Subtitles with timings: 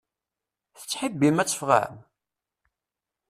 [0.79, 1.95] Tettḥibbim ad teffɣem?